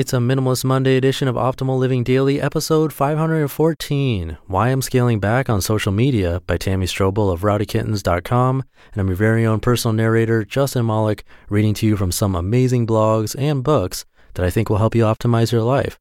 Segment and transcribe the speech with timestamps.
[0.00, 5.50] It's a Minimalist Monday edition of Optimal Living Daily, episode 514 Why I'm Scaling Back
[5.50, 8.64] on Social Media by Tammy Strobel of rowdykittens.com.
[8.92, 12.86] And I'm your very own personal narrator, Justin Malik, reading to you from some amazing
[12.86, 15.98] blogs and books that I think will help you optimize your life.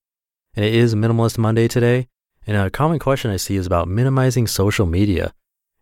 [0.56, 2.08] And it is Minimalist Monday today.
[2.48, 5.34] And a common question I see is about minimizing social media.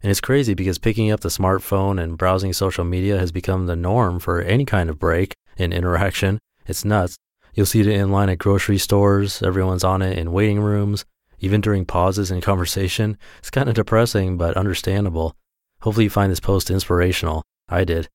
[0.02, 3.76] And it's crazy because picking up the smartphone and browsing social media has become the
[3.76, 6.40] norm for any kind of break in interaction.
[6.66, 7.16] It's nuts.
[7.58, 9.42] You'll see it in line at grocery stores.
[9.42, 11.06] Everyone's on it in waiting rooms,
[11.40, 13.18] even during pauses in conversation.
[13.40, 15.36] It's kind of depressing, but understandable.
[15.82, 17.41] Hopefully, you find this post inspirational.
[17.68, 18.10] I did.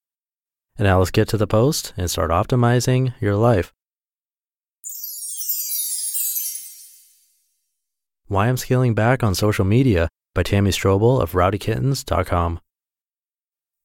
[0.78, 3.72] And now let's get to the post and start optimizing your life.
[8.28, 12.60] Why I'm Scaling Back on Social Media by Tammy Strobel of rowdykittens.com.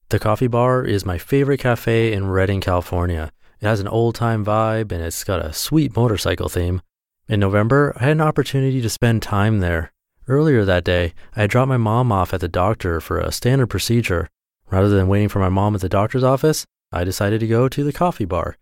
[0.10, 3.32] The Coffee Bar is my favorite cafe in Redding, California.
[3.60, 6.82] It has an old time vibe and it's got a sweet motorcycle theme.
[7.28, 9.92] In November, I had an opportunity to spend time there.
[10.28, 13.68] Earlier that day, I had dropped my mom off at the doctor for a standard
[13.68, 14.30] procedure.
[14.70, 17.84] Rather than waiting for my mom at the doctor's office, I decided to go to
[17.84, 18.58] the coffee bar.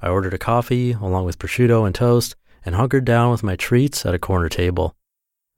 [0.00, 4.06] I ordered a coffee along with prosciutto and toast and hunkered down with my treats
[4.06, 4.94] at a corner table.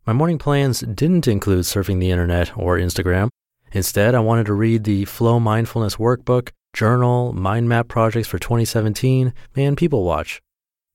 [0.06, 3.28] My morning plans didn't include surfing the internet or Instagram.
[3.72, 9.32] Instead, I wanted to read the Flow Mindfulness Workbook journal, mind map projects for 2017,
[9.56, 10.40] and people watch.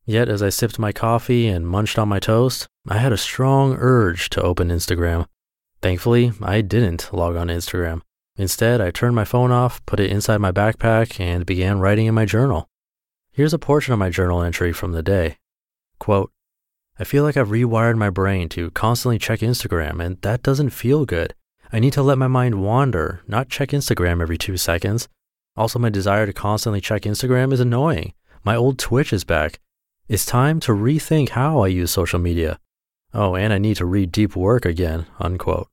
[0.06, 3.76] Yet, as I sipped my coffee and munched on my toast, I had a strong
[3.80, 5.26] urge to open Instagram.
[5.82, 8.02] Thankfully, I didn't log on to Instagram.
[8.38, 12.14] Instead, I turned my phone off, put it inside my backpack, and began writing in
[12.14, 12.68] my journal.
[13.32, 15.38] Here's a portion of my journal entry from the day.
[16.00, 16.32] Quote,
[16.98, 21.06] I feel like I've rewired my brain to constantly check Instagram, and that doesn't feel
[21.06, 21.34] good.
[21.72, 25.10] I need to let my mind wander, not check Instagram every two seconds.
[25.58, 28.14] Also, my desire to constantly check Instagram is annoying.
[28.44, 29.60] My old Twitch is back.
[30.08, 32.60] It's time to rethink how I use social media.
[33.14, 35.68] Oh, and I need to read deep work again, unquote.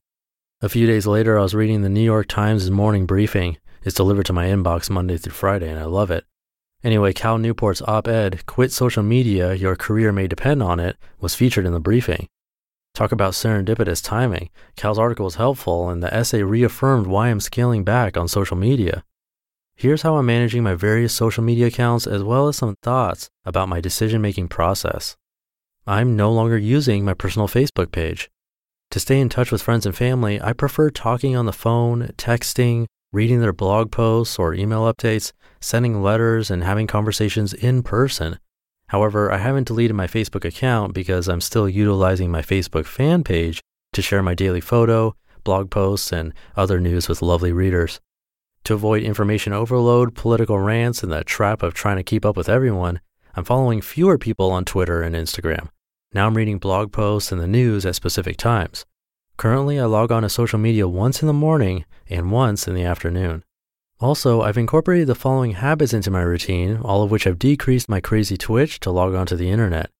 [0.60, 3.59] A few days later, I was reading the New York Times morning briefing.
[3.82, 6.25] It's delivered to my inbox Monday through Friday, and I love it.
[6.84, 11.34] Anyway, Cal Newport's op ed, Quit Social Media, Your Career May Depend on It, was
[11.34, 12.28] featured in the briefing.
[12.94, 14.50] Talk about serendipitous timing.
[14.76, 19.03] Cal's article was helpful, and the essay reaffirmed why I'm scaling back on social media.
[19.75, 23.69] Here's how I'm managing my various social media accounts as well as some thoughts about
[23.69, 25.16] my decision making process.
[25.87, 28.31] I'm no longer using my personal Facebook page.
[28.93, 32.87] To stay in touch with friends and family, I prefer talking on the phone, texting,
[33.12, 38.39] reading their blog posts or email updates, sending letters, and having conversations in person.
[38.89, 43.60] However, I haven't deleted my Facebook account because I'm still utilizing my Facebook fan page
[43.94, 48.00] to share my daily photo, blog posts, and other news with lovely readers.
[48.64, 52.48] To avoid information overload, political rants, and the trap of trying to keep up with
[52.48, 53.00] everyone,
[53.34, 55.68] I'm following fewer people on Twitter and Instagram.
[56.14, 58.86] Now I'm reading blog posts and the news at specific times.
[59.36, 62.84] Currently, I log on to social media once in the morning and once in the
[62.84, 63.42] afternoon.
[63.98, 68.00] Also, I've incorporated the following habits into my routine, all of which have decreased my
[68.00, 69.90] crazy twitch to log onto the internet.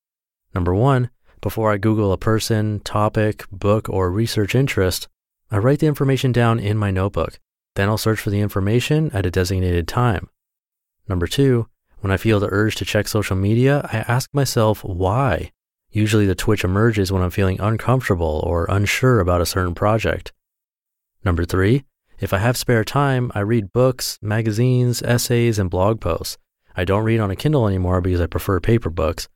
[0.55, 5.09] Number one, before I Google a person, topic, book, or research interest,
[5.51, 7.41] I write the information down in my notebook.
[7.75, 10.29] Then I'll search for the information at a designated time.
[11.09, 11.69] Number two,
[12.01, 15.53] when I feel the urge to check social media, I ask myself why.
[15.91, 20.33] Usually the twitch emerges when I'm feeling uncomfortable or unsure about a certain project.
[21.25, 21.85] Number three,
[22.19, 26.39] if I have spare time, I read books, magazines, essays, and blog posts.
[26.77, 29.29] I don't read on a Kindle anymore because I prefer paper books.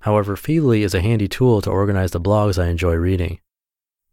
[0.00, 3.40] However, Feedly is a handy tool to organize the blogs I enjoy reading.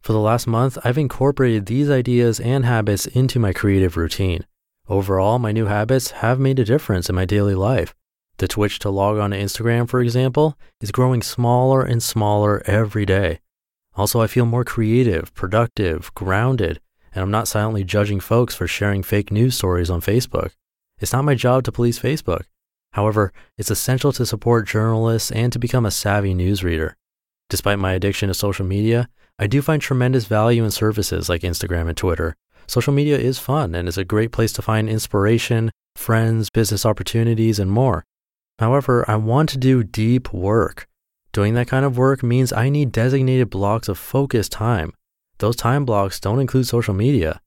[0.02, 4.44] For the last month, I've incorporated these ideas and habits into my creative routine.
[4.88, 7.94] Overall, my new habits have made a difference in my daily life.
[8.38, 13.06] The twitch to log on to Instagram, for example, is growing smaller and smaller every
[13.06, 13.38] day.
[13.94, 16.80] Also, I feel more creative, productive, grounded,
[17.14, 20.50] and I'm not silently judging folks for sharing fake news stories on Facebook.
[20.98, 22.42] It's not my job to police Facebook.
[22.94, 26.96] However, it's essential to support journalists and to become a savvy news reader.
[27.48, 29.08] Despite my addiction to social media,
[29.42, 32.36] I do find tremendous value in services like Instagram and Twitter.
[32.68, 37.58] Social media is fun and is a great place to find inspiration, friends, business opportunities,
[37.58, 38.04] and more.
[38.60, 40.86] However, I want to do deep work.
[41.32, 44.92] Doing that kind of work means I need designated blocks of focused time.
[45.38, 47.40] Those time blocks don't include social media.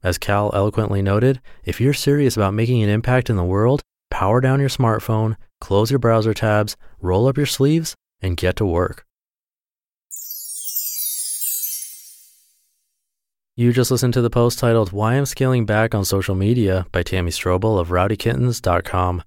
[0.00, 4.40] As Cal eloquently noted, if you're serious about making an impact in the world, power
[4.40, 9.04] down your smartphone, close your browser tabs, roll up your sleeves, and get to work.
[13.54, 17.02] You just listened to the post titled Why I'm Scaling Back on Social Media by
[17.02, 19.22] Tammy Strobel of rowdykittens.com.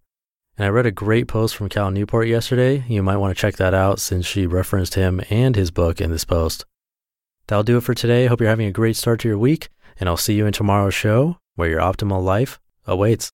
[0.58, 2.84] And I read a great post from Cal Newport yesterday.
[2.88, 6.10] You might want to check that out since she referenced him and his book in
[6.10, 6.66] this post.
[7.46, 8.26] That'll do it for today.
[8.26, 9.70] Hope you're having a great start to your week,
[10.00, 13.32] and I'll see you in tomorrow's show where your optimal life awaits.